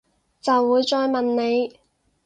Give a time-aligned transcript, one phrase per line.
[0.41, 1.77] 就會再問你